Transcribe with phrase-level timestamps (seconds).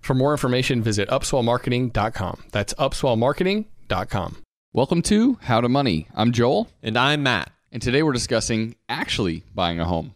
[0.00, 2.44] For more information, visit upswellmarketing.com.
[2.52, 4.36] That's upswellmarketing.com.
[4.72, 6.08] Welcome to How to Money.
[6.14, 6.68] I'm Joel.
[6.82, 7.52] And I'm Matt.
[7.72, 10.14] And today we're discussing actually buying a home.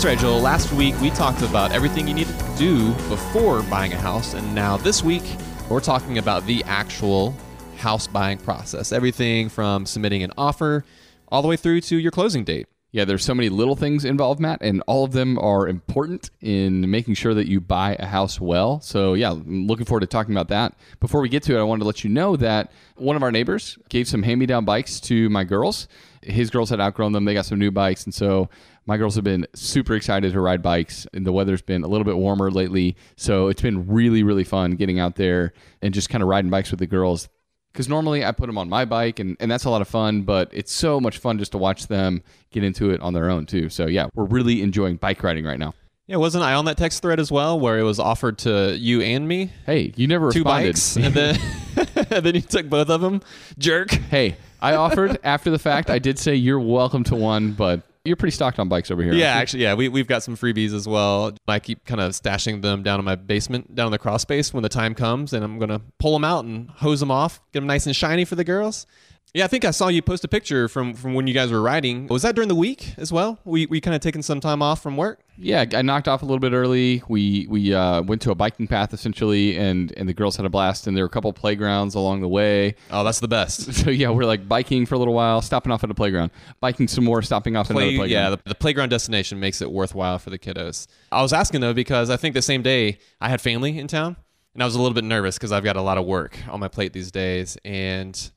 [0.00, 0.40] That's right, Joel.
[0.40, 4.54] Last week we talked about everything you need to do before buying a house, and
[4.54, 5.22] now this week
[5.68, 7.34] we're talking about the actual
[7.76, 8.92] house buying process.
[8.92, 10.86] Everything from submitting an offer
[11.28, 12.66] all the way through to your closing date.
[12.92, 16.90] Yeah, there's so many little things involved, Matt, and all of them are important in
[16.90, 18.80] making sure that you buy a house well.
[18.80, 20.74] So, yeah, I'm looking forward to talking about that.
[20.98, 23.30] Before we get to it, I wanted to let you know that one of our
[23.30, 25.86] neighbors gave some hand me down bikes to my girls.
[26.22, 28.50] His girls had outgrown them, they got some new bikes, and so
[28.86, 32.04] my girls have been super excited to ride bikes and the weather's been a little
[32.04, 36.22] bit warmer lately so it's been really really fun getting out there and just kind
[36.22, 37.28] of riding bikes with the girls
[37.72, 40.22] because normally i put them on my bike and, and that's a lot of fun
[40.22, 43.46] but it's so much fun just to watch them get into it on their own
[43.46, 45.72] too so yeah we're really enjoying bike riding right now
[46.06, 49.00] Yeah, wasn't I on that text thread as well, where it was offered to you
[49.00, 49.52] and me?
[49.66, 51.38] hey you never Two responded bikes, and then
[52.10, 53.20] and then you took both of them.
[53.58, 53.90] Jerk.
[53.92, 58.16] hey i offered after the fact i did say you're welcome to one but you're
[58.16, 60.88] pretty stocked on bikes over here Yeah, actually, yeah, we, we've got some freebies as
[60.88, 61.32] well.
[61.46, 64.54] I keep kind of stashing them down in my basement, down in the crawl space
[64.54, 67.40] when the time comes, and I'm going to pull them out and hose them off,
[67.52, 68.86] get them nice and shiny for the girls.
[69.32, 71.62] Yeah, I think I saw you post a picture from, from when you guys were
[71.62, 72.08] riding.
[72.08, 73.38] Was that during the week as well?
[73.44, 75.20] We, we kind of taking some time off from work?
[75.38, 77.04] Yeah, I knocked off a little bit early.
[77.08, 80.48] We we uh, went to a biking path essentially, and and the girls had a
[80.50, 80.88] blast.
[80.88, 82.74] And there were a couple playgrounds along the way.
[82.90, 83.72] Oh, that's the best.
[83.84, 86.88] So yeah, we're like biking for a little while, stopping off at a playground, biking
[86.88, 88.22] some more, stopping off at Play- another playground.
[88.24, 90.88] yeah, the, the playground destination makes it worthwhile for the kiddos.
[91.12, 94.16] I was asking though because I think the same day I had family in town,
[94.54, 96.58] and I was a little bit nervous because I've got a lot of work on
[96.58, 98.30] my plate these days, and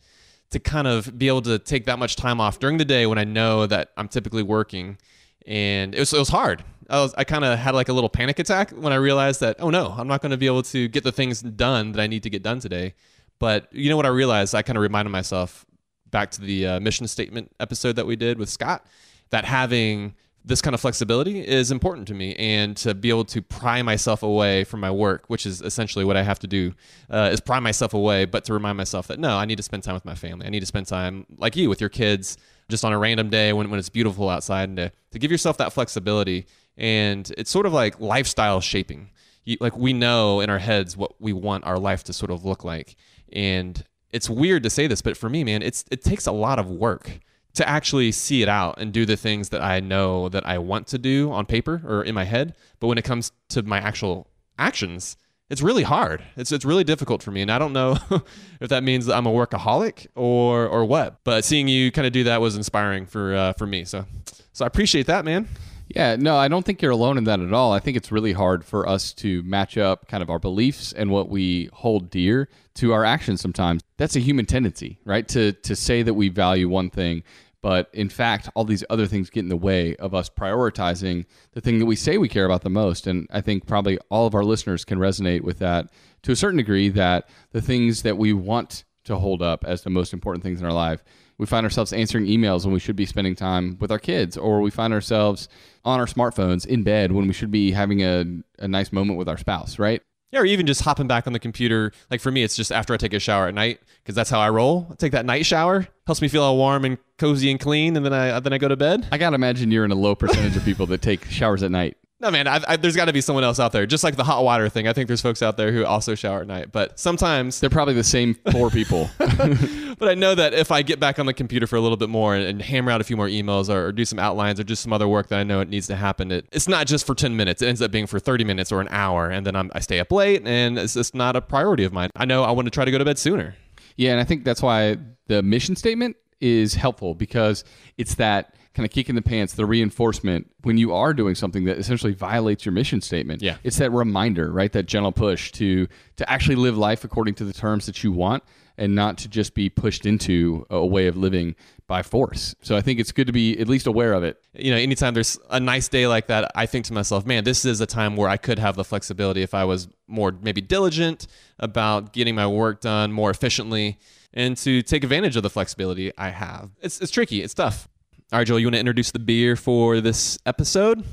[0.54, 3.18] to kind of be able to take that much time off during the day when
[3.18, 4.98] I know that I'm typically working,
[5.46, 6.64] and it was it was hard.
[6.90, 9.58] I was I kind of had like a little panic attack when I realized that
[9.60, 12.08] oh no, I'm not going to be able to get the things done that I
[12.08, 12.94] need to get done today.
[13.40, 14.56] But you know what I realized?
[14.56, 15.66] I kind of reminded myself
[16.12, 18.86] back to the uh, mission statement episode that we did with Scott
[19.32, 20.14] that having
[20.46, 24.24] this kind of flexibility is important to me and to be able to pry myself
[24.24, 26.74] away from my work which is essentially what i have to do
[27.10, 29.84] uh, is pry myself away but to remind myself that no i need to spend
[29.84, 30.48] time with my family.
[30.48, 32.38] I need to spend time like you with your kids
[32.70, 35.58] just on a random day when, when it's beautiful outside and to, to give yourself
[35.58, 36.48] that flexibility.
[36.78, 39.10] And it's sort of like lifestyle shaping.
[39.44, 42.46] You, like we know in our heads what we want our life to sort of
[42.46, 42.96] look like.
[43.32, 46.60] And it's weird to say this, but for me, man, it's it takes a lot
[46.60, 47.20] of work
[47.56, 50.88] to actually see it out and do the things that I know that I want
[50.88, 52.56] to do on paper or in my head.
[52.80, 54.28] But when it comes to my actual
[54.58, 55.18] actions,
[55.50, 56.24] it's really hard.
[56.36, 57.98] It's it's really difficult for me, and I don't know
[58.60, 61.24] if that means that I'm a workaholic or or what.
[61.24, 63.86] But seeing you kind of do that was inspiring for uh, for me.
[63.86, 64.06] So
[64.52, 65.48] so I appreciate that, man.
[65.94, 67.72] Yeah, no, I don't think you're alone in that at all.
[67.72, 71.12] I think it's really hard for us to match up kind of our beliefs and
[71.12, 73.82] what we hold dear to our actions sometimes.
[73.98, 75.28] That's a human tendency, right?
[75.30, 77.24] To to say that we value one thing
[77.64, 81.62] but in fact, all these other things get in the way of us prioritizing the
[81.62, 83.08] thing that we say we care about the most.
[83.08, 85.90] And I think probably all of our listeners can resonate with that
[86.24, 89.90] to a certain degree that the things that we want to hold up as the
[89.90, 91.04] most important things in our life,
[91.38, 94.62] we find ourselves answering emails when we should be spending time with our kids, or
[94.62, 95.48] we find ourselves
[95.84, 98.26] on our smartphones in bed when we should be having a,
[98.60, 100.02] a nice moment with our spouse, right?
[100.32, 101.92] Yeah, or even just hopping back on the computer.
[102.10, 104.40] Like for me, it's just after I take a shower at night because that's how
[104.40, 104.88] I roll.
[104.90, 108.04] I take that night shower, helps me feel all warm and cozy and clean, and
[108.04, 109.08] then I then I go to bed.
[109.12, 111.98] I gotta imagine you're in a low percentage of people that take showers at night.
[112.24, 113.86] No, man, I, I, there's got to be someone else out there.
[113.86, 114.88] Just like the hot water thing.
[114.88, 116.72] I think there's folks out there who also shower at night.
[116.72, 117.60] But sometimes.
[117.60, 119.10] They're probably the same four people.
[119.18, 122.08] but I know that if I get back on the computer for a little bit
[122.08, 124.64] more and, and hammer out a few more emails or, or, do some outlines or
[124.64, 127.06] just some other work that I know it needs to happen, it, it's not just
[127.06, 127.62] for 10 minutes.
[127.62, 129.30] It ends up being for 30 minutes or an hour.
[129.30, 132.10] And then I'm, I stay up late and it's just not a priority of mine.
[132.16, 133.58] I know I want to try to go to bed sooner.
[133.98, 134.12] Yeah.
[134.12, 134.96] And I think that's why
[135.28, 137.66] the mission statement is helpful because
[137.98, 141.66] it's that kind of kick in the pants, the reinforcement when you are doing something
[141.66, 143.42] that essentially violates your mission statement.
[143.42, 143.58] Yeah.
[143.64, 144.72] It's that reminder, right?
[144.72, 145.88] That gentle push to
[146.18, 148.44] to actually live life according to the terms that you want
[148.78, 151.56] and not to just be pushed into a way of living
[151.88, 152.56] by force.
[152.62, 154.42] So I think it's good to be at least aware of it.
[154.54, 157.66] You know, anytime there's a nice day like that, I think to myself, man, this
[157.66, 161.28] is a time where I could have the flexibility if I was more maybe diligent
[161.60, 164.00] about getting my work done more efficiently
[164.34, 166.72] and to take advantage of the flexibility I have.
[166.82, 167.88] It's, it's tricky, it's tough.
[168.34, 171.04] All right, Joel, you want to introduce the beer for this episode?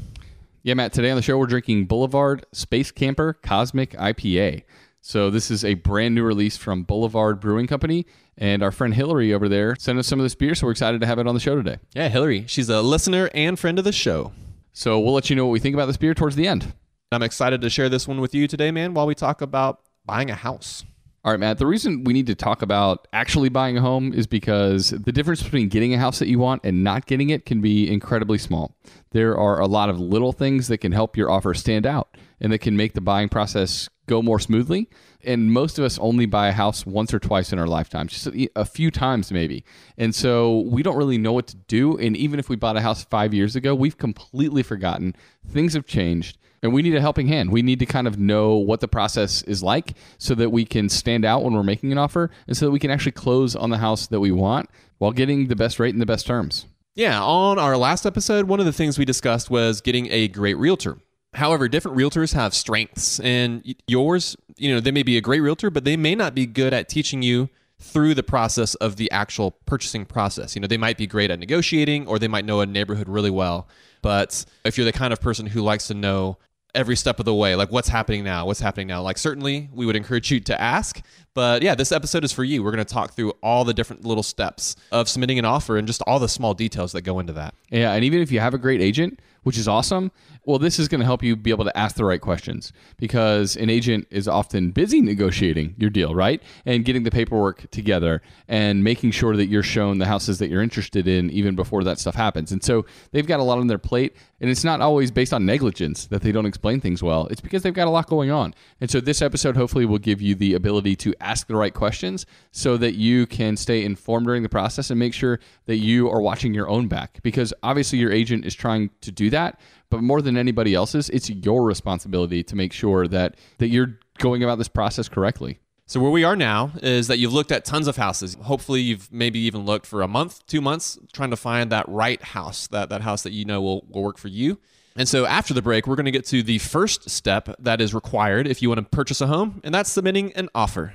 [0.62, 4.62] Yeah, Matt, today on the show, we're drinking Boulevard Space Camper Cosmic IPA.
[5.02, 8.06] So, this is a brand new release from Boulevard Brewing Company.
[8.38, 10.54] And our friend Hillary over there sent us some of this beer.
[10.54, 11.76] So, we're excited to have it on the show today.
[11.92, 12.46] Yeah, Hillary.
[12.46, 14.32] She's a listener and friend of the show.
[14.72, 16.72] So, we'll let you know what we think about this beer towards the end.
[17.12, 20.30] I'm excited to share this one with you today, man, while we talk about buying
[20.30, 20.86] a house.
[21.22, 21.58] All right, Matt.
[21.58, 25.42] The reason we need to talk about actually buying a home is because the difference
[25.42, 28.74] between getting a house that you want and not getting it can be incredibly small.
[29.10, 32.09] There are a lot of little things that can help your offer stand out
[32.40, 34.88] and that can make the buying process go more smoothly.
[35.22, 38.28] And most of us only buy a house once or twice in our lifetime, just
[38.56, 39.64] a few times maybe.
[39.98, 41.96] And so we don't really know what to do.
[41.98, 45.14] And even if we bought a house five years ago, we've completely forgotten.
[45.46, 47.50] Things have changed and we need a helping hand.
[47.50, 50.88] We need to kind of know what the process is like so that we can
[50.88, 53.70] stand out when we're making an offer and so that we can actually close on
[53.70, 56.66] the house that we want while getting the best rate and the best terms.
[56.94, 60.58] Yeah, on our last episode, one of the things we discussed was getting a great
[60.58, 60.98] realtor.
[61.34, 65.70] However, different realtors have strengths, and yours, you know, they may be a great realtor,
[65.70, 67.48] but they may not be good at teaching you
[67.78, 70.54] through the process of the actual purchasing process.
[70.54, 73.30] You know, they might be great at negotiating or they might know a neighborhood really
[73.30, 73.68] well.
[74.02, 76.36] But if you're the kind of person who likes to know
[76.74, 79.84] every step of the way like what's happening now what's happening now like certainly we
[79.84, 81.02] would encourage you to ask
[81.34, 82.62] but yeah this episode is for you.
[82.62, 85.86] We're going to talk through all the different little steps of submitting an offer and
[85.86, 87.54] just all the small details that go into that.
[87.70, 90.12] Yeah and even if you have a great agent which is awesome
[90.44, 93.56] well this is going to help you be able to ask the right questions because
[93.56, 96.42] an agent is often busy negotiating your deal right?
[96.66, 100.62] And getting the paperwork together and making sure that you're shown the houses that you're
[100.62, 102.52] interested in even before that stuff happens.
[102.52, 105.44] And so they've got a lot on their plate and it's not always based on
[105.44, 107.26] negligence that they don't explain things well.
[107.26, 108.54] It's because they've got a lot going on.
[108.80, 112.26] And so this episode hopefully will give you the ability to ask the right questions
[112.52, 116.20] so that you can stay informed during the process and make sure that you are
[116.20, 119.60] watching your own back because obviously your agent is trying to do that
[119.90, 124.42] but more than anybody else's it's your responsibility to make sure that that you're going
[124.42, 125.58] about this process correctly
[125.90, 128.36] so where we are now is that you've looked at tons of houses.
[128.42, 132.22] Hopefully you've maybe even looked for a month, two months, trying to find that right
[132.22, 134.60] house, that, that house that you know will, will work for you.
[134.94, 137.92] And so after the break, we're going to get to the first step that is
[137.92, 140.94] required if you want to purchase a home, and that's submitting an offer.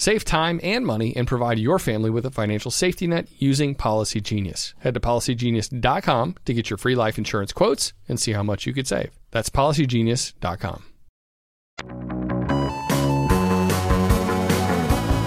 [0.00, 4.18] Save time and money and provide your family with a financial safety net using Policy
[4.18, 4.72] Genius.
[4.78, 8.72] Head to policygenius.com to get your free life insurance quotes and see how much you
[8.72, 9.10] could save.
[9.30, 10.84] That's policygenius.com.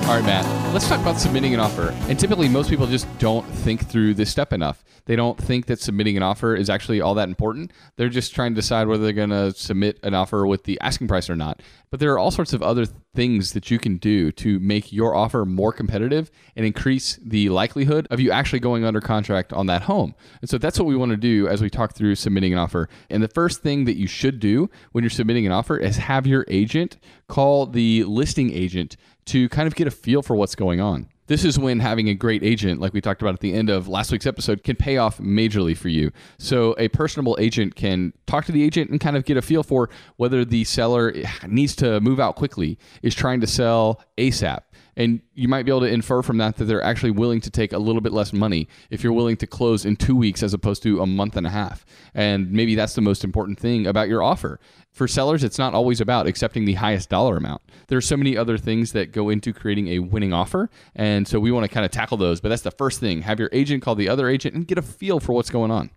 [0.03, 1.95] All right, Matt, let's talk about submitting an offer.
[2.10, 4.83] And typically, most people just don't think through this step enough.
[5.05, 7.72] They don't think that submitting an offer is actually all that important.
[7.95, 11.07] They're just trying to decide whether they're going to submit an offer with the asking
[11.07, 11.62] price or not.
[11.89, 15.15] But there are all sorts of other things that you can do to make your
[15.15, 19.83] offer more competitive and increase the likelihood of you actually going under contract on that
[19.83, 20.15] home.
[20.41, 22.89] And so that's what we want to do as we talk through submitting an offer.
[23.10, 26.27] And the first thing that you should do when you're submitting an offer is have
[26.27, 30.80] your agent call the listing agent to kind of get a feel for what's going
[30.80, 31.10] on.
[31.27, 33.88] This is when having a great agent, like we talked about at the end of
[33.88, 36.12] last week's episode, can pay off majorly for you.
[36.38, 39.63] So, a personable agent can talk to the agent and kind of get a feel
[39.63, 41.13] for whether the seller
[41.48, 44.63] needs to move out quickly, is trying to sell ASAP.
[44.96, 47.74] And you might be able to infer from that that they're actually willing to take
[47.74, 50.84] a little bit less money if you're willing to close in two weeks as opposed
[50.84, 51.86] to a month and a half.
[52.13, 54.60] And maybe that's the most important thing about your offer.
[54.93, 57.63] For sellers, it's not always about accepting the highest dollar amount.
[57.88, 60.69] There are so many other things that go into creating a winning offer.
[60.95, 62.39] And so we want to kind of tackle those.
[62.39, 63.23] But that's the first thing.
[63.23, 65.89] Have your agent call the other agent and get a feel for what's going on.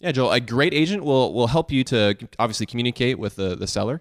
[0.00, 3.66] Yeah, Joel, a great agent will will help you to obviously communicate with the, the
[3.66, 4.00] seller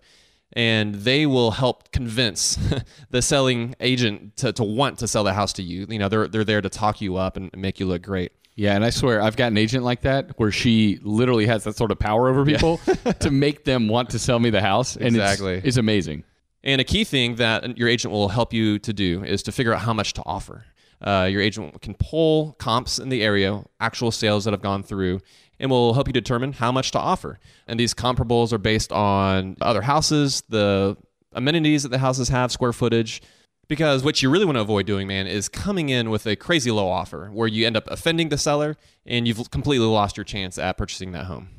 [0.54, 2.58] and they will help convince
[3.10, 5.86] the selling agent to, to want to sell the house to you.
[5.90, 8.32] You know, they're they're there to talk you up and make you look great.
[8.58, 11.78] Yeah, and I swear I've got an agent like that where she literally has that
[11.78, 12.78] sort of power over people
[13.20, 14.96] to make them want to sell me the house.
[14.96, 15.54] And Exactly.
[15.58, 16.24] it's, it's amazing.
[16.64, 19.74] And a key thing that your agent will help you to do is to figure
[19.74, 20.66] out how much to offer.
[21.00, 25.20] Uh, your agent can pull comps in the area, actual sales that have gone through,
[25.60, 27.38] and will help you determine how much to offer.
[27.68, 30.98] And these comparables are based on other houses, the
[31.32, 33.22] amenities that the houses have, square footage.
[33.68, 36.72] Because what you really want to avoid doing, man, is coming in with a crazy
[36.72, 40.58] low offer where you end up offending the seller and you've completely lost your chance
[40.58, 41.50] at purchasing that home.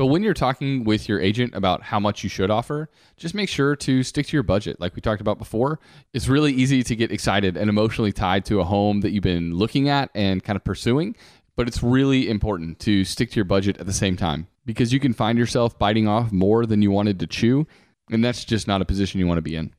[0.00, 2.88] But when you're talking with your agent about how much you should offer,
[3.18, 4.80] just make sure to stick to your budget.
[4.80, 5.78] Like we talked about before,
[6.14, 9.54] it's really easy to get excited and emotionally tied to a home that you've been
[9.54, 11.14] looking at and kind of pursuing.
[11.54, 15.00] But it's really important to stick to your budget at the same time because you
[15.00, 17.66] can find yourself biting off more than you wanted to chew.
[18.10, 19.74] And that's just not a position you want to be in.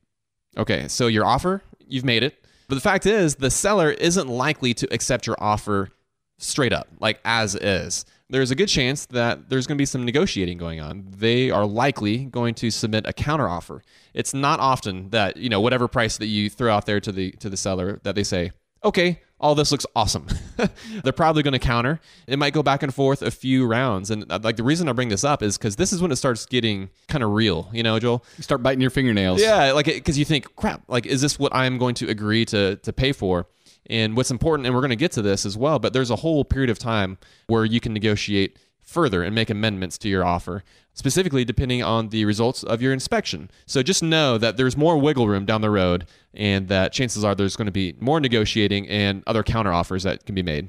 [0.56, 1.62] Okay, so your offer,
[1.92, 2.44] you've made it.
[2.68, 5.90] But the fact is, the seller isn't likely to accept your offer
[6.38, 8.04] straight up, like as is.
[8.30, 11.06] There's a good chance that there's going to be some negotiating going on.
[11.10, 13.82] They are likely going to submit a counteroffer.
[14.14, 17.32] It's not often that, you know, whatever price that you throw out there to the
[17.32, 20.26] to the seller that they say, "Okay, all this looks awesome.
[21.02, 22.00] They're probably going to counter.
[22.26, 24.10] It might go back and forth a few rounds.
[24.10, 26.16] And uh, like the reason I bring this up is because this is when it
[26.16, 28.24] starts getting kind of real, you know, Joel?
[28.36, 29.40] You start biting your fingernails.
[29.42, 32.76] Yeah, like because you think, crap, like is this what I'm going to agree to
[32.76, 33.48] to pay for?
[33.90, 36.16] And what's important, and we're going to get to this as well, but there's a
[36.16, 37.18] whole period of time
[37.48, 40.62] where you can negotiate further and make amendments to your offer,
[40.92, 43.50] specifically depending on the results of your inspection.
[43.66, 47.34] So just know that there's more wiggle room down the road and that chances are
[47.34, 50.68] there's going to be more negotiating and other counteroffers that can be made.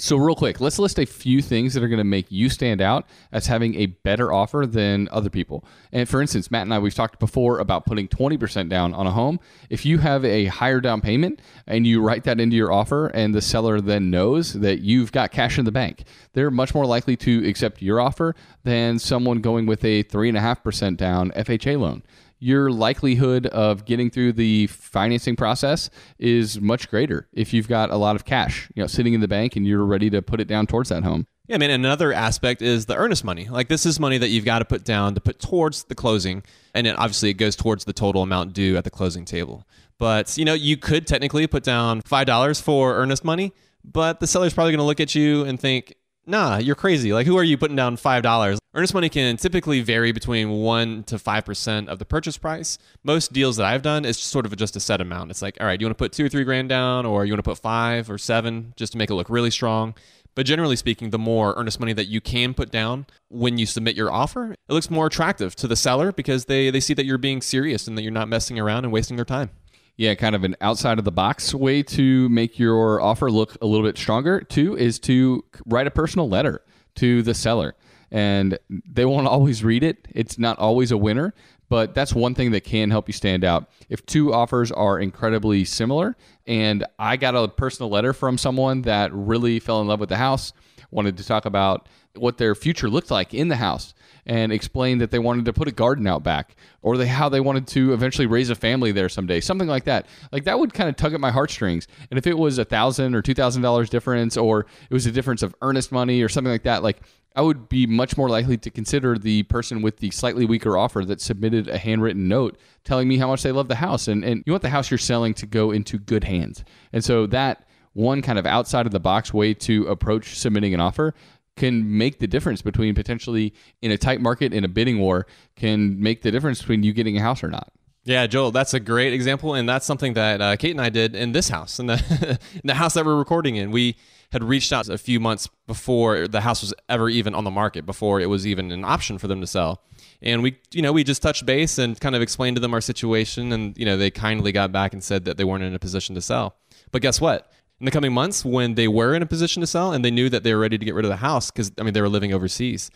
[0.00, 2.80] So, real quick, let's list a few things that are going to make you stand
[2.80, 5.64] out as having a better offer than other people.
[5.90, 9.10] And for instance, Matt and I, we've talked before about putting 20% down on a
[9.10, 9.40] home.
[9.68, 13.34] If you have a higher down payment and you write that into your offer, and
[13.34, 17.16] the seller then knows that you've got cash in the bank, they're much more likely
[17.16, 22.04] to accept your offer than someone going with a 3.5% down FHA loan
[22.38, 27.96] your likelihood of getting through the financing process is much greater if you've got a
[27.96, 30.46] lot of cash, you know, sitting in the bank and you're ready to put it
[30.46, 31.26] down towards that home.
[31.48, 33.48] Yeah, I mean, another aspect is the earnest money.
[33.48, 36.42] Like this is money that you've got to put down to put towards the closing,
[36.74, 39.66] and obviously it goes towards the total amount due at the closing table.
[39.98, 44.26] But you know, you could technically put down five dollars for earnest money, but the
[44.26, 45.94] seller's probably going to look at you and think,
[46.28, 47.12] nah, you're crazy.
[47.12, 48.58] Like, who are you putting down $5?
[48.74, 52.78] Earnest money can typically vary between 1% to 5% of the purchase price.
[53.02, 55.30] Most deals that I've done is sort of just a set amount.
[55.30, 57.32] It's like, all right, you want to put two or three grand down, or you
[57.32, 59.94] want to put five or seven just to make it look really strong.
[60.34, 63.96] But generally speaking, the more earnest money that you can put down when you submit
[63.96, 67.18] your offer, it looks more attractive to the seller because they, they see that you're
[67.18, 69.50] being serious and that you're not messing around and wasting their time
[69.98, 73.66] yeah, kind of an outside of the box way to make your offer look a
[73.66, 74.40] little bit stronger.
[74.40, 76.62] too, is to write a personal letter
[76.94, 77.74] to the seller.
[78.10, 80.06] And they won't always read it.
[80.10, 81.34] It's not always a winner,
[81.68, 83.68] but that's one thing that can help you stand out.
[83.88, 89.12] If two offers are incredibly similar, and I got a personal letter from someone that
[89.12, 90.52] really fell in love with the house,
[90.92, 93.94] wanted to talk about what their future looked like in the house
[94.28, 97.40] and explain that they wanted to put a garden out back or they how they
[97.40, 100.06] wanted to eventually raise a family there someday something like that.
[100.30, 101.88] Like that would kind of tug at my heartstrings.
[102.10, 105.12] And if it was a thousand or two thousand dollars difference or it was a
[105.12, 107.00] difference of earnest money or something like that like
[107.34, 111.04] I would be much more likely to consider the person with the slightly weaker offer
[111.04, 114.08] that submitted a handwritten note telling me how much they love the house.
[114.08, 116.64] And, and you want the house you're selling to go into good hands.
[116.92, 120.80] And so that one kind of outside of the box way to approach submitting an
[120.80, 121.14] offer
[121.58, 126.00] can make the difference between potentially in a tight market in a bidding war can
[126.00, 127.72] make the difference between you getting a house or not.
[128.04, 131.14] Yeah, Joel, that's a great example, and that's something that uh, Kate and I did
[131.14, 133.70] in this house, in the in the house that we're recording in.
[133.70, 133.96] We
[134.32, 137.84] had reached out a few months before the house was ever even on the market,
[137.84, 139.82] before it was even an option for them to sell,
[140.22, 142.80] and we, you know, we just touched base and kind of explained to them our
[142.80, 145.78] situation, and you know, they kindly got back and said that they weren't in a
[145.78, 146.56] position to sell.
[146.92, 147.52] But guess what?
[147.80, 150.28] In the coming months when they were in a position to sell and they knew
[150.28, 152.08] that they were ready to get rid of the house because I mean they were
[152.08, 152.90] living overseas.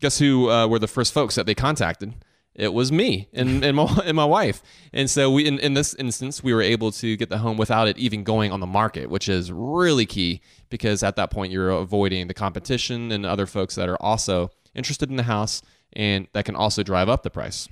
[0.00, 2.14] Guess who uh, were the first folks that they contacted?
[2.54, 4.62] It was me and, and, my, and my wife.
[4.92, 7.88] And so we in, in this instance we were able to get the home without
[7.88, 11.70] it even going on the market, which is really key because at that point you're
[11.70, 16.44] avoiding the competition and other folks that are also interested in the house and that
[16.44, 17.68] can also drive up the price.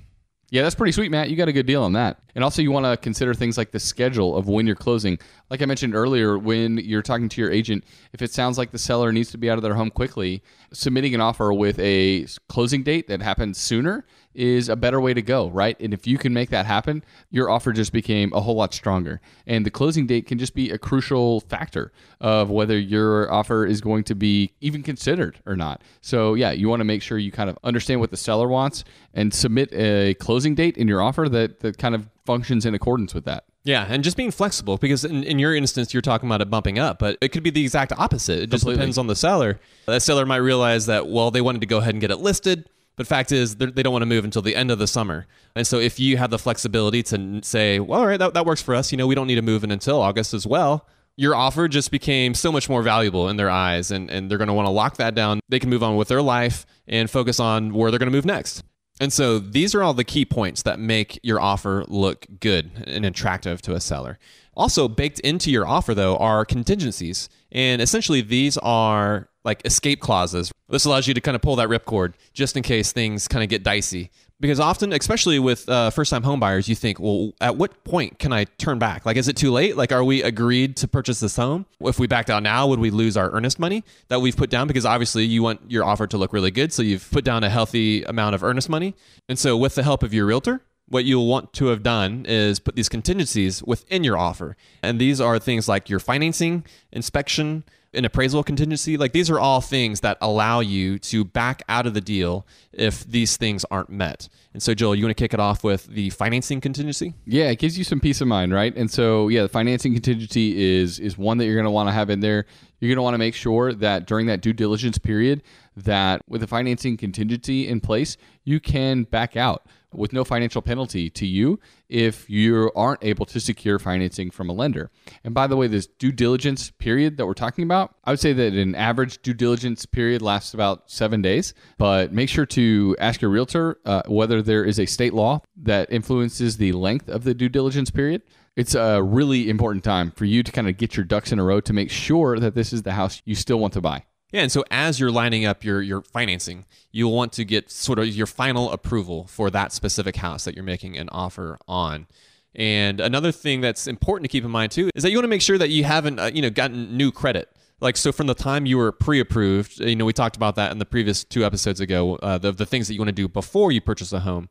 [0.55, 1.29] Yeah, that's pretty sweet, Matt.
[1.29, 2.17] You got a good deal on that.
[2.33, 5.19] And also, you want to consider things like the schedule of when you're closing.
[5.49, 8.77] Like I mentioned earlier, when you're talking to your agent, if it sounds like the
[8.77, 10.41] seller needs to be out of their home quickly,
[10.71, 14.05] submitting an offer with a closing date that happens sooner
[14.35, 15.79] is a better way to go, right?
[15.79, 19.21] And if you can make that happen, your offer just became a whole lot stronger.
[19.47, 23.81] And the closing date can just be a crucial factor of whether your offer is
[23.81, 25.81] going to be even considered or not.
[26.01, 28.83] So, yeah, you want to make sure you kind of understand what the seller wants
[29.13, 33.13] and submit a closing date in your offer that, that kind of functions in accordance
[33.13, 33.45] with that.
[33.63, 36.77] Yeah, and just being flexible because in, in your instance, you're talking about it bumping
[36.77, 38.37] up, but it could be the exact opposite.
[38.37, 38.81] It just Completely.
[38.81, 39.59] depends on the seller.
[39.87, 42.69] That seller might realize that, well, they wanted to go ahead and get it listed,
[42.95, 45.27] but fact is, they're- don't want to move until the end of the summer.
[45.55, 48.61] And so if you have the flexibility to say, well, all right, that, that works
[48.61, 50.87] for us, you know, we don't need to move in until August as well.
[51.17, 54.49] Your offer just became so much more valuable in their eyes, and, and they're going
[54.49, 55.39] to want to lock that down.
[55.47, 58.25] They can move on with their life and focus on where they're going to move
[58.25, 58.63] next.
[58.99, 63.05] And so these are all the key points that make your offer look good and
[63.05, 64.17] attractive to a seller.
[64.55, 67.27] Also, baked into your offer, though, are contingencies.
[67.51, 70.51] And essentially, these are like escape clauses.
[70.69, 73.49] This allows you to kind of pull that ripcord just in case things kind of
[73.49, 74.11] get dicey.
[74.39, 78.19] Because often, especially with uh, first time home buyers, you think, well, at what point
[78.19, 79.05] can I turn back?
[79.05, 79.77] Like, is it too late?
[79.77, 81.65] Like, are we agreed to purchase this home?
[81.79, 84.67] If we backed out now, would we lose our earnest money that we've put down?
[84.67, 86.73] Because obviously, you want your offer to look really good.
[86.73, 88.93] So you've put down a healthy amount of earnest money.
[89.29, 92.59] And so, with the help of your realtor, what you'll want to have done is
[92.59, 94.57] put these contingencies within your offer.
[94.83, 97.63] And these are things like your financing, inspection,
[97.95, 98.97] an appraisal contingency.
[98.97, 103.05] Like these are all things that allow you to back out of the deal if
[103.05, 104.29] these things aren't met.
[104.53, 107.13] And so, Joel, you want to kick it off with the financing contingency?
[107.25, 108.75] Yeah, it gives you some peace of mind, right?
[108.75, 111.93] And so, yeah, the financing contingency is is one that you're going to want to
[111.93, 112.45] have in there.
[112.79, 115.41] You're going to want to make sure that during that due diligence period,
[115.75, 121.09] that with the financing contingency in place, you can back out with no financial penalty
[121.09, 124.91] to you if you aren't able to secure financing from a lender.
[125.23, 128.33] And by the way, this due diligence period that we're talking about, I would say
[128.33, 131.53] that an average due diligence period lasts about seven days.
[131.77, 135.91] But make sure to ask your realtor uh, whether there is a state law that
[135.91, 138.23] influences the length of the due diligence period.
[138.55, 141.43] It's a really important time for you to kind of get your ducks in a
[141.43, 144.05] row to make sure that this is the house you still want to buy.
[144.35, 147.99] Yeah, and so as you're lining up your your financing, you'll want to get sort
[147.99, 152.05] of your final approval for that specific house that you're making an offer on.
[152.53, 155.29] And another thing that's important to keep in mind too is that you want to
[155.29, 157.49] make sure that you haven't uh, you know gotten new credit.
[157.79, 160.79] Like so, from the time you were pre-approved, you know we talked about that in
[160.79, 162.15] the previous two episodes ago.
[162.17, 164.49] Uh, the the things that you want to do before you purchase a home,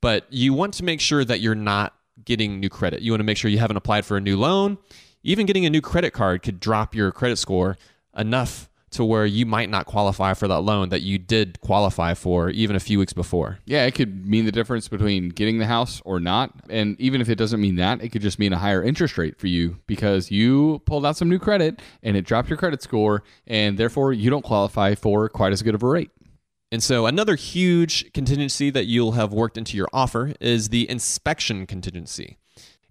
[0.00, 1.92] but you want to make sure that you're not
[2.24, 3.02] getting new credit.
[3.02, 4.78] You want to make sure you haven't applied for a new loan.
[5.22, 7.76] Even getting a new credit card could drop your credit score
[8.16, 12.50] enough to where you might not qualify for that loan that you did qualify for
[12.50, 13.58] even a few weeks before.
[13.64, 16.52] Yeah, it could mean the difference between getting the house or not.
[16.70, 19.38] And even if it doesn't mean that, it could just mean a higher interest rate
[19.38, 23.22] for you because you pulled out some new credit and it dropped your credit score,
[23.46, 26.10] and therefore you don't qualify for quite as good of a rate.
[26.72, 31.64] And so, another huge contingency that you'll have worked into your offer is the inspection
[31.64, 32.38] contingency.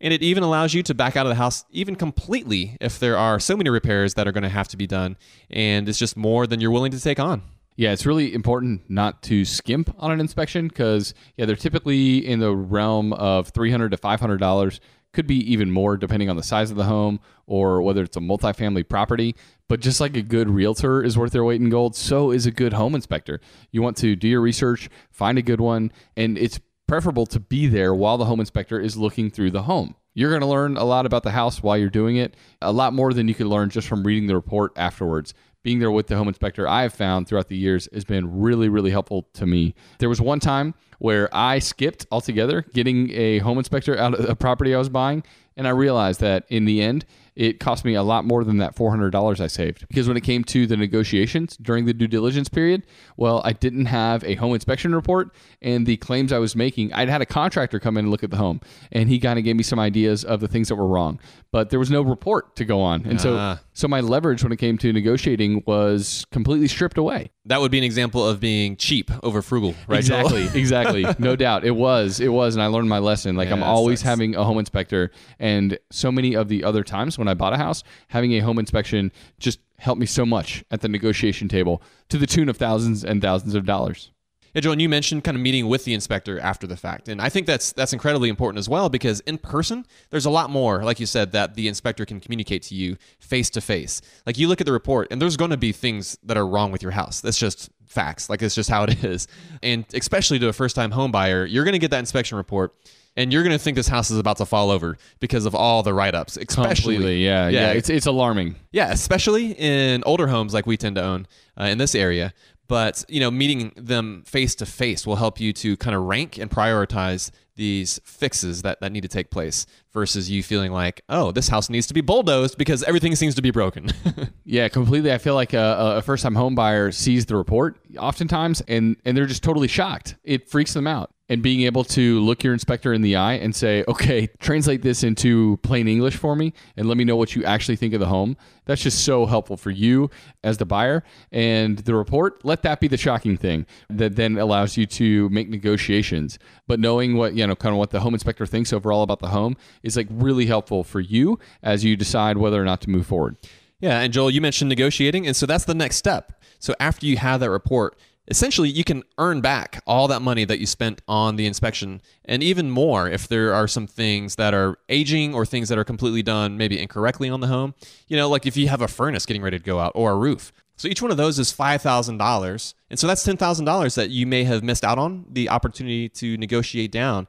[0.02, 3.18] And it even allows you to back out of the house even completely if there
[3.18, 5.18] are so many repairs that are going to have to be done.
[5.50, 7.42] And it's just more than you're willing to take on.
[7.78, 12.40] Yeah, it's really important not to skimp on an inspection because yeah, they're typically in
[12.40, 14.80] the realm of three hundred to five hundred dollars.
[15.12, 18.20] Could be even more depending on the size of the home or whether it's a
[18.20, 19.36] multifamily property.
[19.70, 22.52] But just like a good realtor is worth their weight in gold, so is a
[22.52, 23.40] good home inspector.
[23.72, 27.68] You want to do your research, find a good one, and it's preferable to be
[27.68, 29.96] there while the home inspector is looking through the home.
[30.14, 32.94] You're going to learn a lot about the house while you're doing it, a lot
[32.94, 35.34] more than you can learn just from reading the report afterwards.
[35.62, 38.70] Being there with the home inspector, I have found throughout the years has been really,
[38.70, 39.74] really helpful to me.
[39.98, 44.36] There was one time where I skipped altogether getting a home inspector out of a
[44.36, 45.24] property I was buying,
[45.58, 48.76] and I realized that in the end, it cost me a lot more than that
[48.76, 49.86] $400 I saved.
[49.90, 52.84] Because when it came to the negotiations during the due diligence period,
[53.18, 56.94] well, I didn't have a home inspection report and the claims I was making.
[56.94, 59.44] I'd had a contractor come in and look at the home, and he kind of
[59.46, 61.20] gave me some ideas of the things that were wrong,
[61.52, 63.06] but there was no report to go on.
[63.06, 63.22] And Ah.
[63.22, 67.30] so, so my leverage when it came to negotiating was completely stripped away.
[67.44, 70.00] That would be an example of being cheap over frugal, right?
[70.00, 71.06] Exactly, exactly.
[71.20, 71.66] No doubt.
[71.66, 72.22] It was.
[72.22, 72.56] It was.
[72.56, 73.36] And I learned my lesson.
[73.36, 74.08] Like, I'm always sucks.
[74.08, 75.12] having a home inspector.
[75.40, 78.60] And so many of the other times when I bought a house, having a home
[78.60, 83.04] inspection just helped me so much at the negotiation table to the tune of thousands
[83.04, 84.12] and thousands of dollars.
[84.56, 87.22] Yeah, Joel, and you mentioned kind of meeting with the inspector after the fact, and
[87.22, 90.82] I think that's that's incredibly important as well because in person, there's a lot more,
[90.84, 94.02] like you said, that the inspector can communicate to you face to face.
[94.26, 96.72] Like you look at the report, and there's going to be things that are wrong
[96.72, 97.20] with your house.
[97.20, 98.30] That's just facts.
[98.30, 99.28] Like it's just how it is.
[99.62, 102.74] And especially to a first-time home buyer, you're going to get that inspection report.
[103.18, 105.84] And you're going to think this house is about to fall over because of all
[105.84, 107.24] the write-ups, especially Completely.
[107.24, 107.48] Yeah.
[107.48, 107.72] Yeah.
[107.72, 108.56] It's, it's alarming.
[108.74, 111.26] yeah, especially in older homes like we tend to own
[111.58, 112.34] uh, in this area.
[112.68, 116.38] But you know, meeting them face to face will help you to kind of rank
[116.38, 121.32] and prioritize these fixes that, that need to take place versus you feeling like, oh,
[121.32, 123.90] this house needs to be bulldozed because everything seems to be broken.
[124.48, 125.12] Yeah, completely.
[125.12, 129.18] I feel like a, a first time home buyer sees the report oftentimes and, and
[129.18, 130.18] they're just totally shocked.
[130.24, 131.15] It freaks them out.
[131.28, 135.04] And being able to look your inspector in the eye and say, okay, translate this
[135.04, 138.06] into plain English for me and let me know what you actually think of the
[138.06, 138.38] home.
[138.66, 140.10] That's just so helpful for you
[140.44, 141.04] as the buyer.
[141.32, 145.50] And the report, let that be the shocking thing that then allows you to make
[145.50, 146.38] negotiations.
[146.68, 149.30] But knowing what, you know, kind of what the home inspector thinks overall about the
[149.30, 153.08] home is like really helpful for you as you decide whether or not to move
[153.08, 153.38] forward.
[153.80, 156.42] Yeah, and Joel, you mentioned negotiating, and so that's the next step.
[156.60, 160.60] So after you have that report, essentially you can earn back all that money that
[160.60, 164.78] you spent on the inspection and even more if there are some things that are
[164.90, 167.74] aging or things that are completely done maybe incorrectly on the home.
[168.08, 170.16] You know like if you have a furnace getting ready to go out or a
[170.16, 170.52] roof.
[170.78, 174.64] So each one of those is $5000 and so that's $10000 that you may have
[174.64, 177.28] missed out on the opportunity to negotiate down.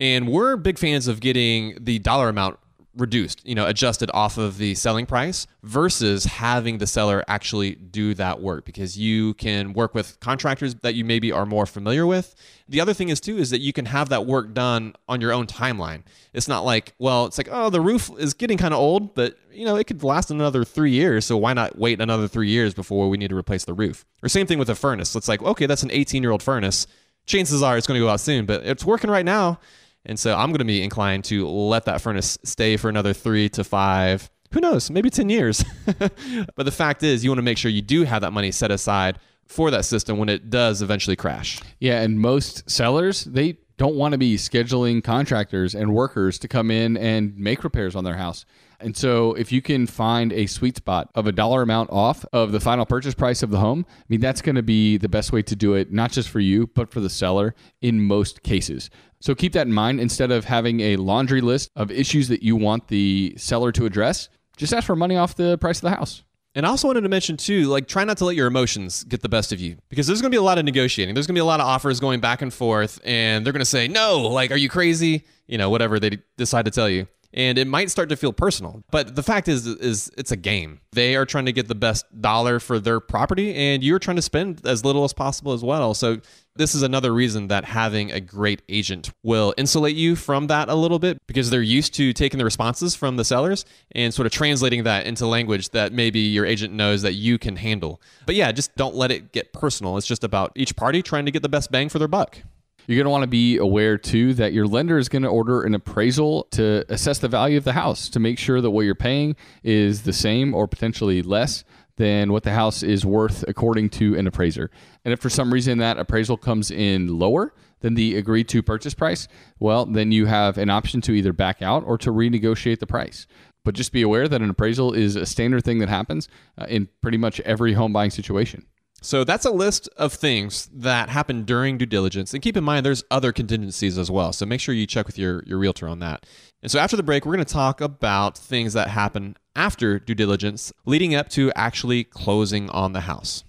[0.00, 2.58] And we're big fans of getting the dollar amount
[2.96, 8.12] reduced, you know, adjusted off of the selling price versus having the seller actually do
[8.12, 12.34] that work because you can work with contractors that you maybe are more familiar with.
[12.68, 15.32] The other thing is too is that you can have that work done on your
[15.32, 16.02] own timeline.
[16.34, 19.38] It's not like, well, it's like, oh, the roof is getting kind of old, but
[19.50, 22.74] you know, it could last another 3 years, so why not wait another 3 years
[22.74, 24.04] before we need to replace the roof?
[24.22, 25.16] Or same thing with a furnace.
[25.16, 26.86] It's like, okay, that's an 18-year-old furnace.
[27.24, 29.60] Chances are it's going to go out soon, but it's working right now
[30.04, 33.48] and so I'm going to be inclined to let that furnace stay for another three
[33.50, 35.64] to five, who knows, maybe 10 years.
[35.98, 38.70] but the fact is, you want to make sure you do have that money set
[38.70, 41.60] aside for that system when it does eventually crash.
[41.78, 46.70] Yeah, and most sellers, they don't want to be scheduling contractors and workers to come
[46.70, 48.44] in and make repairs on their house.
[48.80, 52.50] And so, if you can find a sweet spot of a dollar amount off of
[52.50, 55.32] the final purchase price of the home, I mean, that's going to be the best
[55.32, 58.90] way to do it, not just for you, but for the seller in most cases.
[59.22, 60.00] So, keep that in mind.
[60.00, 64.28] Instead of having a laundry list of issues that you want the seller to address,
[64.56, 66.22] just ask for money off the price of the house.
[66.54, 69.22] And I also wanted to mention too, like try not to let your emotions get
[69.22, 71.14] the best of you because there's going to be a lot of negotiating.
[71.14, 73.60] There's going to be a lot of offers going back and forth, and they're going
[73.60, 77.06] to say, "No, like, are you crazy?" You know, whatever they decide to tell you
[77.34, 78.82] and it might start to feel personal.
[78.90, 80.80] But the fact is, is it's a game.
[80.92, 84.22] They are trying to get the best dollar for their property, and you're trying to
[84.22, 85.94] spend as little as possible as well.
[85.94, 86.18] So
[86.54, 90.74] this is another reason that having a great agent will insulate you from that a
[90.74, 94.32] little bit because they're used to taking the responses from the sellers and sort of
[94.32, 98.02] translating that into language that maybe your agent knows that you can handle.
[98.26, 99.96] But yeah, just don't let it get personal.
[99.96, 102.42] It's just about each party trying to get the best bang for their buck.
[102.86, 105.62] You're going to want to be aware too that your lender is going to order
[105.62, 108.94] an appraisal to assess the value of the house to make sure that what you're
[108.94, 111.64] paying is the same or potentially less
[111.96, 114.70] than what the house is worth according to an appraiser.
[115.04, 118.94] And if for some reason that appraisal comes in lower than the agreed to purchase
[118.94, 122.86] price, well, then you have an option to either back out or to renegotiate the
[122.86, 123.26] price.
[123.64, 126.88] But just be aware that an appraisal is a standard thing that happens uh, in
[127.00, 128.66] pretty much every home buying situation.
[129.04, 132.32] So that's a list of things that happen during due diligence.
[132.32, 134.32] And keep in mind, there's other contingencies as well.
[134.32, 136.24] So make sure you check with your, your realtor on that.
[136.62, 140.14] And so after the break, we're going to talk about things that happen after due
[140.14, 143.42] diligence, leading up to actually closing on the house.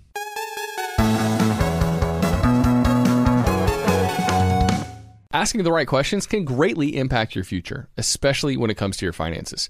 [5.31, 9.13] Asking the right questions can greatly impact your future, especially when it comes to your
[9.13, 9.69] finances.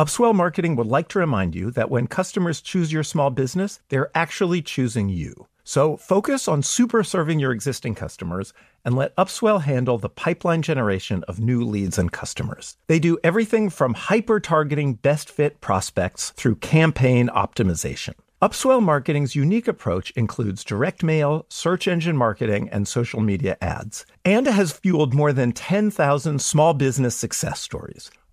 [0.00, 4.10] Upswell Marketing would like to remind you that when customers choose your small business, they're
[4.14, 5.46] actually choosing you.
[5.62, 11.22] So focus on super serving your existing customers and let Upswell handle the pipeline generation
[11.28, 12.78] of new leads and customers.
[12.86, 18.14] They do everything from hyper targeting best fit prospects through campaign optimization.
[18.40, 24.46] Upswell Marketing's unique approach includes direct mail, search engine marketing, and social media ads, and
[24.46, 28.10] has fueled more than 10,000 small business success stories.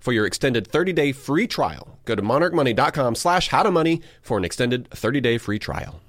[0.00, 1.98] for your extended 30 day free trial.
[2.04, 6.00] Go to monarchmoney.com slash how to money for an extended 30 day free trial.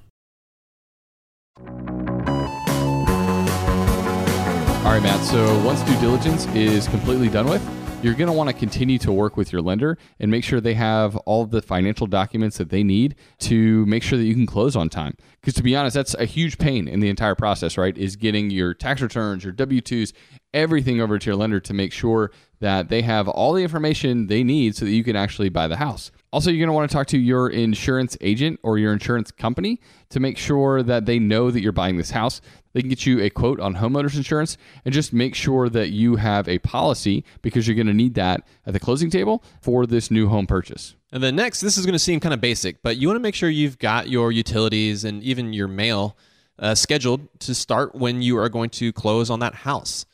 [4.82, 5.23] All right, Matt.
[5.23, 7.62] So once due diligence is completely done with,
[8.04, 10.74] you're going to want to continue to work with your lender and make sure they
[10.74, 14.76] have all the financial documents that they need to make sure that you can close
[14.76, 15.16] on time.
[15.40, 17.96] Because to be honest, that's a huge pain in the entire process, right?
[17.96, 20.14] Is getting your tax returns, your W 2s,
[20.54, 24.44] everything over to your lender to make sure that they have all the information they
[24.44, 26.12] need so that you can actually buy the house.
[26.34, 29.82] Also, you're going to want to talk to your insurance agent or your insurance company
[30.10, 32.39] to make sure that they know that you're buying this house.
[32.72, 36.15] They can get you a quote on homeowners insurance and just make sure that you
[36.15, 40.10] have a policy because you're going to need that at the closing table for this
[40.10, 40.96] new home purchase.
[41.12, 43.22] And then next, this is going to seem kind of basic, but you want to
[43.22, 46.15] make sure you've got your utilities and even your mail
[46.58, 50.06] uh, scheduled to start when you are going to close on that house.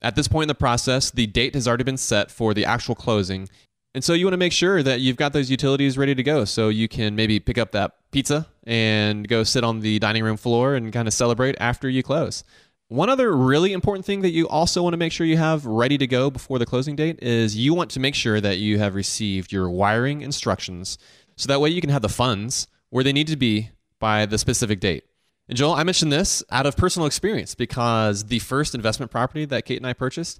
[0.00, 2.94] At this point in the process, the date has already been set for the actual
[2.94, 3.48] closing.
[3.98, 6.44] And so you want to make sure that you've got those utilities ready to go
[6.44, 10.36] so you can maybe pick up that pizza and go sit on the dining room
[10.36, 12.44] floor and kind of celebrate after you close.
[12.86, 15.98] One other really important thing that you also want to make sure you have ready
[15.98, 18.94] to go before the closing date is you want to make sure that you have
[18.94, 20.96] received your wiring instructions
[21.34, 24.38] so that way you can have the funds where they need to be by the
[24.38, 25.06] specific date.
[25.48, 29.64] And Joel, I mentioned this out of personal experience because the first investment property that
[29.64, 30.38] Kate and I purchased,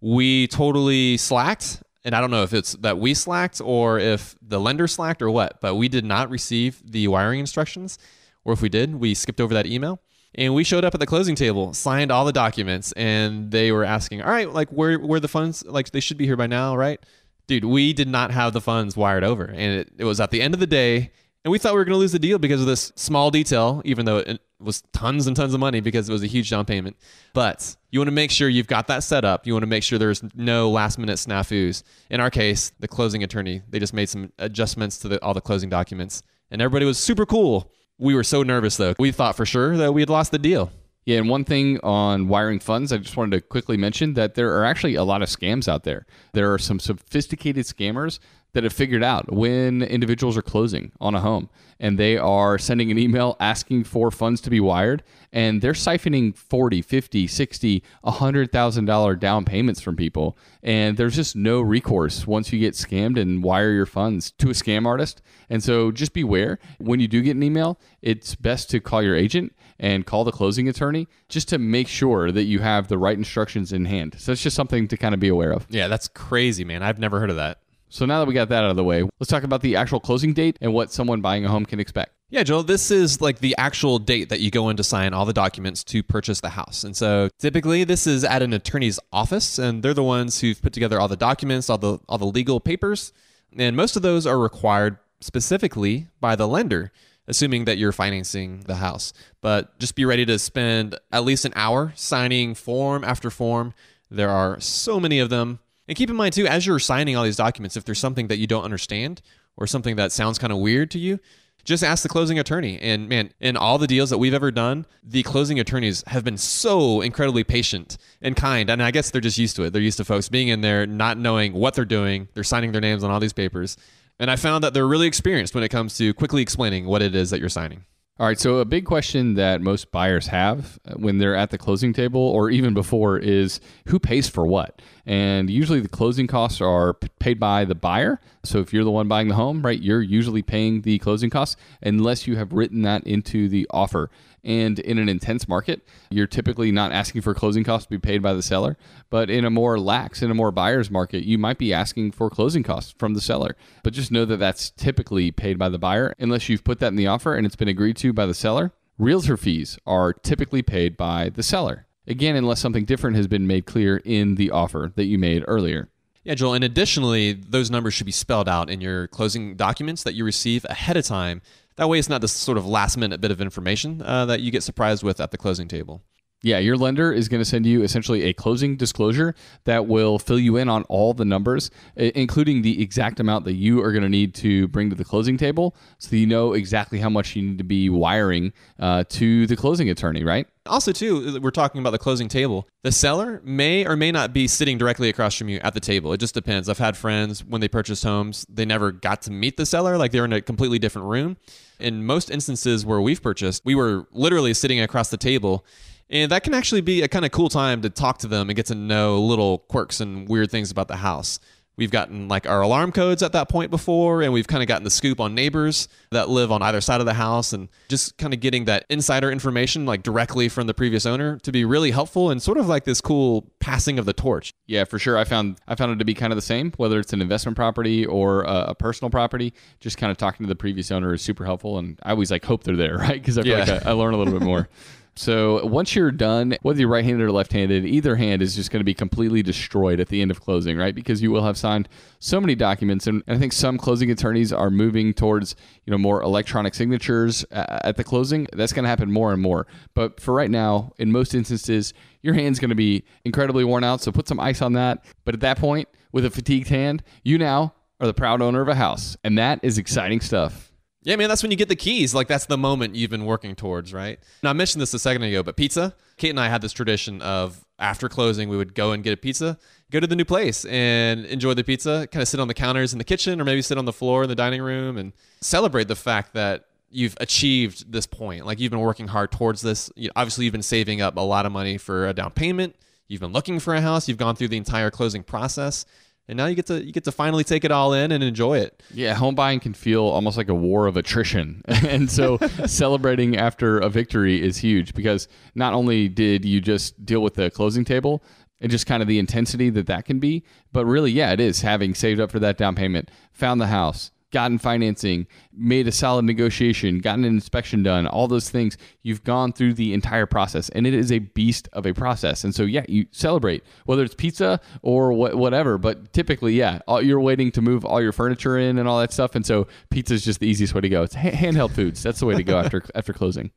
[0.00, 1.82] we totally slacked.
[2.04, 5.30] And I don't know if it's that we slacked or if the lender slacked or
[5.30, 7.98] what, but we did not receive the wiring instructions.
[8.44, 10.00] Or if we did, we skipped over that email.
[10.34, 13.84] And we showed up at the closing table, signed all the documents, and they were
[13.84, 15.64] asking, "All right, like where where the funds?
[15.66, 17.00] Like they should be here by now, right?"
[17.48, 20.40] Dude, we did not have the funds wired over, and it, it was at the
[20.40, 21.10] end of the day,
[21.44, 23.80] and we thought we were going to lose the deal because of this small detail,
[23.84, 26.66] even though it was tons and tons of money because it was a huge down
[26.66, 26.96] payment.
[27.32, 29.46] But you want to make sure you've got that set up.
[29.46, 31.82] You want to make sure there's no last minute snafus.
[32.10, 35.40] In our case, the closing attorney, they just made some adjustments to the, all the
[35.40, 37.72] closing documents, and everybody was super cool.
[37.98, 38.94] We were so nervous though.
[38.98, 40.70] We thought for sure that we had lost the deal.
[41.06, 44.54] Yeah, and one thing on wiring funds, I just wanted to quickly mention that there
[44.58, 46.04] are actually a lot of scams out there.
[46.34, 48.18] There are some sophisticated scammers
[48.52, 51.48] that have figured out when individuals are closing on a home
[51.78, 56.36] and they are sending an email asking for funds to be wired and they're siphoning
[56.36, 62.58] 40 50 60 $100000 down payments from people and there's just no recourse once you
[62.58, 67.00] get scammed and wire your funds to a scam artist and so just beware when
[67.00, 70.68] you do get an email it's best to call your agent and call the closing
[70.68, 74.42] attorney just to make sure that you have the right instructions in hand so it's
[74.42, 76.82] just something to kind of be aware of Yeah, that's crazy, man.
[76.82, 77.58] I've never heard of that.
[77.90, 80.00] So now that we got that out of the way, let's talk about the actual
[80.00, 82.12] closing date and what someone buying a home can expect.
[82.30, 85.24] Yeah, Joel, this is like the actual date that you go in to sign all
[85.24, 86.84] the documents to purchase the house.
[86.84, 90.72] And so typically this is at an attorney's office and they're the ones who've put
[90.72, 93.12] together all the documents, all the all the legal papers.
[93.58, 96.92] And most of those are required specifically by the lender,
[97.26, 99.12] assuming that you're financing the house.
[99.40, 103.74] But just be ready to spend at least an hour signing form after form.
[104.08, 105.58] There are so many of them.
[105.90, 108.38] And keep in mind too, as you're signing all these documents, if there's something that
[108.38, 109.20] you don't understand
[109.56, 111.18] or something that sounds kind of weird to you,
[111.64, 112.78] just ask the closing attorney.
[112.78, 116.38] And man, in all the deals that we've ever done, the closing attorneys have been
[116.38, 118.70] so incredibly patient and kind.
[118.70, 119.72] And I guess they're just used to it.
[119.72, 122.28] They're used to folks being in there, not knowing what they're doing.
[122.34, 123.76] They're signing their names on all these papers.
[124.20, 127.16] And I found that they're really experienced when it comes to quickly explaining what it
[127.16, 127.84] is that you're signing.
[128.20, 131.56] All right, so a big question that most buyers have uh, when they're at the
[131.56, 134.82] closing table or even before is who pays for what?
[135.06, 138.20] And usually the closing costs are paid by the buyer.
[138.44, 141.56] So if you're the one buying the home, right, you're usually paying the closing costs
[141.82, 144.10] unless you have written that into the offer.
[144.42, 148.22] And in an intense market, you're typically not asking for closing costs to be paid
[148.22, 148.76] by the seller.
[149.10, 152.30] But in a more lax, in a more buyer's market, you might be asking for
[152.30, 153.56] closing costs from the seller.
[153.82, 156.96] But just know that that's typically paid by the buyer unless you've put that in
[156.96, 158.72] the offer and it's been agreed to by the seller.
[158.98, 161.86] Realtor fees are typically paid by the seller.
[162.06, 165.88] Again, unless something different has been made clear in the offer that you made earlier.
[166.24, 166.54] Yeah, Joel.
[166.54, 170.66] And additionally, those numbers should be spelled out in your closing documents that you receive
[170.66, 171.40] ahead of time
[171.80, 174.50] that way, it's not this sort of last minute bit of information uh, that you
[174.50, 176.02] get surprised with at the closing table.
[176.42, 179.34] Yeah, your lender is going to send you essentially a closing disclosure
[179.64, 183.82] that will fill you in on all the numbers, including the exact amount that you
[183.82, 187.10] are going to need to bring to the closing table so you know exactly how
[187.10, 190.46] much you need to be wiring uh, to the closing attorney, right?
[190.64, 192.66] Also, too, we're talking about the closing table.
[192.84, 196.12] The seller may or may not be sitting directly across from you at the table.
[196.14, 196.70] It just depends.
[196.70, 200.12] I've had friends when they purchased homes, they never got to meet the seller, like
[200.12, 201.36] they were in a completely different room.
[201.78, 205.64] In most instances where we've purchased, we were literally sitting across the table
[206.10, 208.56] and that can actually be a kind of cool time to talk to them and
[208.56, 211.38] get to know little quirks and weird things about the house.
[211.76, 214.84] We've gotten like our alarm codes at that point before, and we've kind of gotten
[214.84, 218.34] the scoop on neighbors that live on either side of the house, and just kind
[218.34, 222.30] of getting that insider information like directly from the previous owner to be really helpful
[222.30, 224.52] and sort of like this cool passing of the torch.
[224.66, 225.16] Yeah, for sure.
[225.16, 227.56] I found I found it to be kind of the same, whether it's an investment
[227.56, 229.54] property or a, a personal property.
[229.78, 232.44] Just kind of talking to the previous owner is super helpful, and I always like
[232.44, 233.14] hope they're there, right?
[233.14, 233.64] Because I feel yeah.
[233.64, 234.68] like I, I learn a little bit more.
[235.16, 238.84] So once you're done, whether you're right-handed or left-handed, either hand is just going to
[238.84, 240.94] be completely destroyed at the end of closing, right?
[240.94, 241.88] Because you will have signed
[242.20, 246.22] so many documents, and, I think some closing attorneys are moving towards you know more
[246.22, 248.46] electronic signatures uh, at the closing.
[248.52, 249.66] That's going to happen more and more.
[249.94, 251.92] But for right now, in most instances,
[252.22, 254.00] your hand's going to be incredibly worn out.
[254.00, 255.04] So put some ice on that.
[255.24, 258.68] But at that point, with a fatigued hand, you now are the proud owner of
[258.68, 260.69] a house, and that is exciting stuff.
[261.02, 262.14] Yeah, man, that's when you get the keys.
[262.14, 264.18] Like that's the moment you've been working towards, right?
[264.42, 265.94] Now I mentioned this a second ago, but pizza.
[266.18, 269.16] Kate and I had this tradition of after closing, we would go and get a
[269.16, 269.58] pizza,
[269.90, 272.92] go to the new place and enjoy the pizza, kind of sit on the counters
[272.92, 275.88] in the kitchen or maybe sit on the floor in the dining room and celebrate
[275.88, 278.44] the fact that you've achieved this point.
[278.44, 279.90] Like you've been working hard towards this.
[280.14, 282.76] Obviously, you've been saving up a lot of money for a down payment.
[283.08, 284.06] You've been looking for a house.
[284.06, 285.86] You've gone through the entire closing process
[286.28, 288.58] and now you get to you get to finally take it all in and enjoy
[288.58, 288.82] it.
[288.92, 293.78] Yeah, home buying can feel almost like a war of attrition, and so celebrating after
[293.78, 298.22] a victory is huge because not only did you just deal with the closing table
[298.60, 301.62] and just kind of the intensity that that can be, but really, yeah, it is
[301.62, 306.24] having saved up for that down payment, found the house, gotten financing, made a solid
[306.24, 308.76] negotiation, gotten an inspection done, all those things.
[309.02, 312.44] You've gone through the entire process, and it is a beast of a process.
[312.44, 315.78] And so, yeah, you celebrate whether it's pizza or wh- whatever.
[315.78, 319.12] But typically, yeah, all, you're waiting to move all your furniture in and all that
[319.12, 319.34] stuff.
[319.34, 321.02] And so, pizza is just the easiest way to go.
[321.02, 322.02] It's ha- handheld foods.
[322.02, 323.50] That's the way to go after after closing.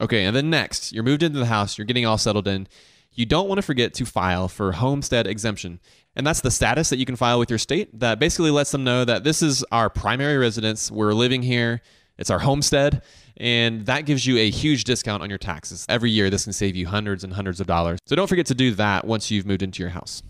[0.00, 1.78] Okay, and then next, you're moved into the house.
[1.78, 2.66] You're getting all settled in.
[3.12, 5.78] You don't want to forget to file for homestead exemption.
[6.16, 8.84] And that's the status that you can file with your state that basically lets them
[8.84, 10.90] know that this is our primary residence.
[10.90, 11.82] We're living here.
[12.18, 13.02] It's our homestead.
[13.36, 15.84] And that gives you a huge discount on your taxes.
[15.88, 17.98] Every year, this can save you hundreds and hundreds of dollars.
[18.06, 20.22] So don't forget to do that once you've moved into your house.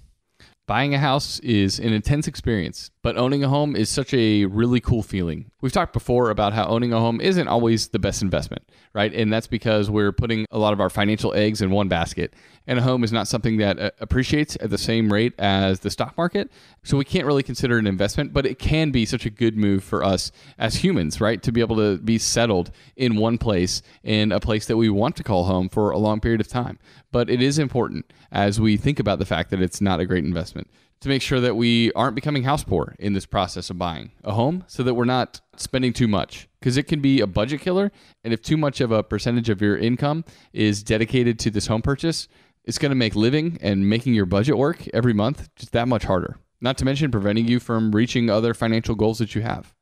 [0.66, 4.80] Buying a house is an intense experience, but owning a home is such a really
[4.80, 5.50] cool feeling.
[5.60, 9.12] We've talked before about how owning a home isn't always the best investment, right?
[9.12, 12.32] And that's because we're putting a lot of our financial eggs in one basket.
[12.66, 15.90] And a home is not something that uh, appreciates at the same rate as the
[15.90, 16.50] stock market.
[16.82, 19.54] So we can't really consider it an investment, but it can be such a good
[19.54, 21.42] move for us as humans, right?
[21.42, 25.14] To be able to be settled in one place, in a place that we want
[25.16, 26.78] to call home for a long period of time.
[27.12, 30.24] But it is important as we think about the fact that it's not a great
[30.24, 30.70] investment
[31.04, 34.32] to make sure that we aren't becoming house poor in this process of buying a
[34.32, 37.92] home so that we're not spending too much because it can be a budget killer.
[38.24, 40.24] And if too much of a percentage of your income
[40.54, 42.26] is dedicated to this home purchase,
[42.64, 46.04] it's going to make living and making your budget work every month just that much
[46.04, 46.38] harder.
[46.62, 49.74] Not to mention preventing you from reaching other financial goals that you have.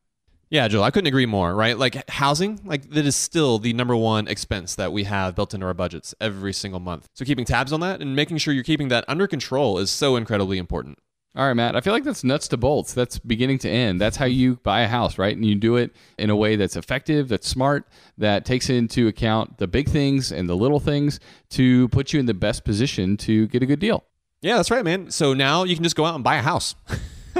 [0.51, 1.79] Yeah, Joel, I couldn't agree more, right?
[1.79, 5.67] Like housing, like that is still the number one expense that we have built into
[5.67, 7.07] our budgets every single month.
[7.15, 10.17] So keeping tabs on that and making sure you're keeping that under control is so
[10.17, 10.99] incredibly important.
[11.35, 11.77] All right, Matt.
[11.77, 12.93] I feel like that's nuts to bolts.
[12.93, 13.99] That's beginning to end.
[13.99, 15.35] That's how you buy a house, right?
[15.35, 19.57] And you do it in a way that's effective, that's smart, that takes into account
[19.57, 21.21] the big things and the little things
[21.51, 24.05] to put you in the best position to get a good deal.
[24.43, 25.11] Yeah, that's right, man.
[25.11, 26.75] So now you can just go out and buy a house.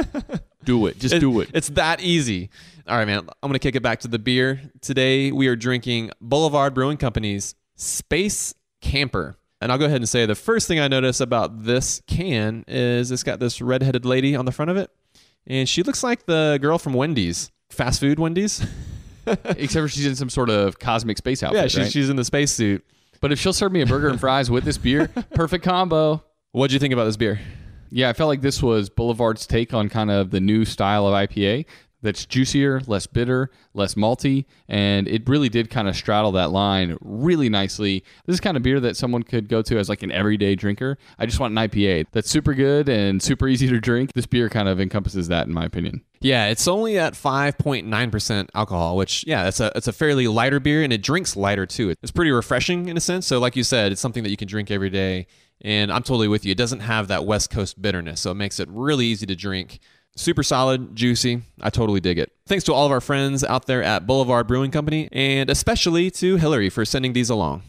[0.65, 0.99] do it.
[0.99, 1.51] Just do it.
[1.53, 2.49] It's that easy.
[2.89, 3.19] All right, man.
[3.43, 4.61] I'm going to kick it back to the beer.
[4.81, 9.37] Today we are drinking Boulevard Brewing Company's Space Camper.
[9.63, 13.13] And I'll go ahead and say the first thing I notice about this can is
[13.13, 14.91] it's got this redheaded lady on the front of it.
[15.47, 18.67] And she looks like the girl from Wendy's, fast food Wendy's.
[19.27, 21.63] Except for she's in some sort of cosmic space outfit.
[21.63, 21.93] yeah, she's, right?
[21.93, 22.85] she's in the spacesuit.
[23.21, 26.25] But if she'll serve me a burger and fries with this beer, perfect combo.
[26.51, 27.41] What'd you think about this beer?
[27.89, 31.15] Yeah, I felt like this was Boulevard's take on kind of the new style of
[31.15, 31.67] IPA
[32.03, 36.97] that's juicier, less bitter, less malty, and it really did kind of straddle that line
[37.01, 38.05] really nicely.
[38.27, 40.99] This is kind of beer that someone could go to as like an everyday drinker.
[41.19, 44.13] I just want an IPA that's super good and super easy to drink.
[44.13, 46.03] This beer kind of encompasses that in my opinion.
[46.21, 50.85] Yeah, it's only at 5.9% alcohol, which yeah, it's a it's a fairly lighter beer
[50.85, 51.95] and it drinks lighter too.
[52.03, 53.27] It's pretty refreshing in a sense.
[53.27, 55.27] So like you said, it's something that you can drink every day.
[55.65, 56.53] And I'm totally with you.
[56.53, 59.79] It doesn't have that West Coast bitterness, so it makes it really easy to drink.
[60.15, 61.43] Super solid, juicy.
[61.61, 62.33] I totally dig it.
[62.47, 66.37] Thanks to all of our friends out there at Boulevard Brewing Company, and especially to
[66.37, 67.63] Hillary for sending these along.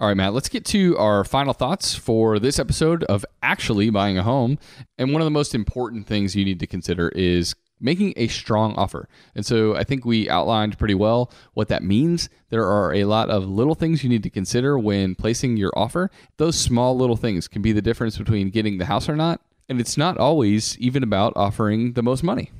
[0.00, 4.16] All right, Matt, let's get to our final thoughts for this episode of actually buying
[4.16, 4.58] a home.
[4.96, 8.76] And one of the most important things you need to consider is making a strong
[8.76, 9.08] offer.
[9.34, 12.28] And so I think we outlined pretty well what that means.
[12.50, 16.12] There are a lot of little things you need to consider when placing your offer.
[16.36, 19.40] Those small little things can be the difference between getting the house or not.
[19.68, 22.50] And it's not always even about offering the most money.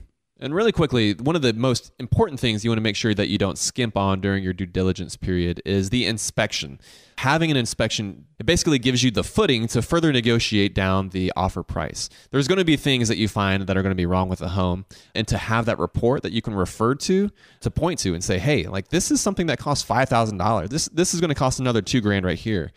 [0.41, 3.29] And really quickly, one of the most important things you want to make sure that
[3.29, 6.81] you don't skimp on during your due diligence period is the inspection.
[7.17, 11.65] Having an inspection it basically gives you the footing to further negotiate down the offer
[11.65, 12.09] price.
[12.31, 14.39] There's going to be things that you find that are going to be wrong with
[14.39, 17.31] the home, and to have that report that you can refer to
[17.63, 20.69] to point to and say, "Hey, like this is something that costs five thousand dollars.
[20.69, 22.71] This this is going to cost another two grand right here."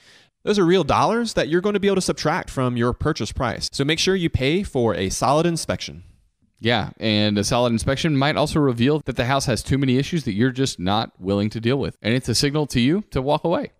[0.43, 3.31] Those are real dollars that you're going to be able to subtract from your purchase
[3.31, 3.69] price.
[3.71, 6.03] So make sure you pay for a solid inspection.
[6.59, 10.25] Yeah, and a solid inspection might also reveal that the house has too many issues
[10.25, 11.97] that you're just not willing to deal with.
[12.01, 13.71] And it's a signal to you to walk away.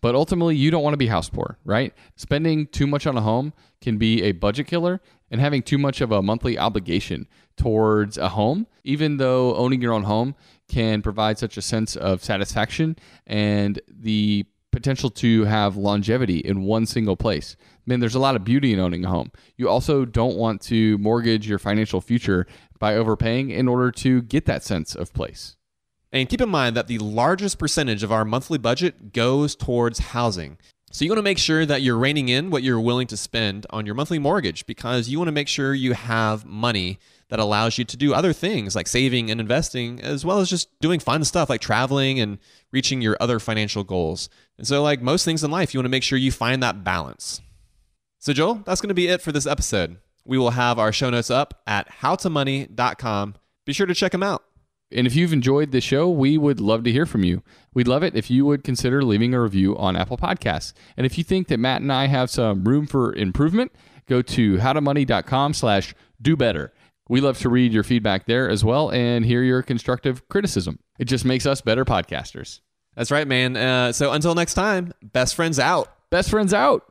[0.00, 1.94] But ultimately, you don't want to be house poor, right?
[2.16, 5.00] Spending too much on a home can be a budget killer,
[5.30, 9.92] and having too much of a monthly obligation towards a home, even though owning your
[9.92, 10.34] own home
[10.68, 12.96] can provide such a sense of satisfaction
[13.26, 14.44] and the
[14.76, 17.56] potential to have longevity in one single place.
[17.86, 19.32] Man, there's a lot of beauty in owning a home.
[19.56, 22.46] You also don't want to mortgage your financial future
[22.78, 25.56] by overpaying in order to get that sense of place.
[26.12, 30.58] And keep in mind that the largest percentage of our monthly budget goes towards housing.
[30.92, 33.66] So you want to make sure that you're reining in what you're willing to spend
[33.70, 36.98] on your monthly mortgage because you want to make sure you have money
[37.28, 40.68] that allows you to do other things like saving and investing, as well as just
[40.80, 42.38] doing fun stuff like traveling and
[42.72, 44.28] reaching your other financial goals.
[44.58, 46.84] And so, like most things in life, you want to make sure you find that
[46.84, 47.40] balance.
[48.18, 49.98] So, Joel, that's going to be it for this episode.
[50.24, 53.34] We will have our show notes up at howtomoney.com.
[53.64, 54.42] Be sure to check them out.
[54.92, 57.42] And if you've enjoyed the show, we would love to hear from you.
[57.74, 60.72] We'd love it if you would consider leaving a review on Apple Podcasts.
[60.96, 63.72] And if you think that Matt and I have some room for improvement,
[64.06, 66.72] go to howtomoney.com slash do better.
[67.08, 70.80] We love to read your feedback there as well and hear your constructive criticism.
[70.98, 72.60] It just makes us better podcasters.
[72.96, 73.56] That's right, man.
[73.56, 75.92] Uh, so until next time, best friends out.
[76.10, 76.90] Best friends out.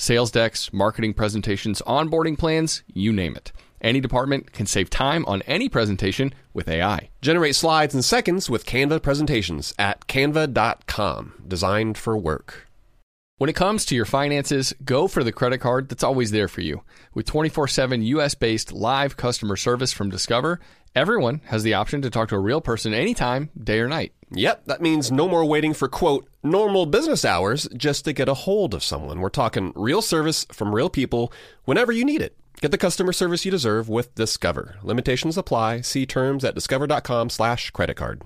[0.00, 3.50] Sales decks, marketing presentations, onboarding plans, you name it.
[3.80, 7.10] Any department can save time on any presentation with AI.
[7.20, 12.68] Generate slides in seconds with Canva presentations at canva.com, designed for work.
[13.38, 16.60] When it comes to your finances, go for the credit card that's always there for
[16.60, 16.82] you.
[17.12, 20.60] With 24 7 US based live customer service from Discover,
[20.98, 24.12] everyone has the option to talk to a real person anytime, day or night.
[24.32, 28.34] Yep, that means no more waiting for quote normal business hours just to get a
[28.34, 29.20] hold of someone.
[29.20, 31.32] We're talking real service from real people
[31.64, 32.36] whenever you need it.
[32.60, 34.78] Get the customer service you deserve with Discover.
[34.82, 35.82] Limitations apply.
[35.82, 38.22] See terms at discover.com slash credit card.